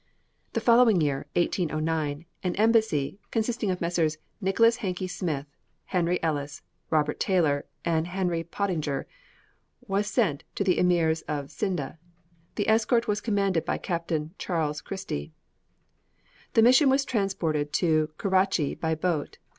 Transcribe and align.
The 0.53 0.59
following 0.61 0.99
year 0.99 1.27
(1809), 1.35 2.25
an 2.41 2.55
embassy, 2.55 3.19
consisting 3.29 3.69
of 3.69 3.81
Messrs. 3.81 4.17
Nicholas 4.41 4.77
Hankey 4.77 5.05
Smith, 5.05 5.45
Henry 5.85 6.17
Ellis, 6.23 6.63
Robert 6.89 7.19
Taylor, 7.19 7.65
and 7.85 8.07
Henry 8.07 8.43
Pottinger, 8.43 9.05
was 9.85 10.07
sent 10.07 10.43
to 10.55 10.63
the 10.63 10.79
Emirs 10.79 11.21
of 11.27 11.51
Scinde. 11.51 11.97
The 12.55 12.67
escort 12.67 13.07
was 13.07 13.21
commanded 13.21 13.63
by 13.63 13.77
Captain 13.77 14.33
Charles 14.39 14.81
Christie. 14.81 15.33
The 16.53 16.63
mission 16.63 16.89
was 16.89 17.05
transported 17.05 17.71
to 17.73 18.09
Keratchy 18.17 18.73
by 18.79 18.95
boat. 18.95 19.37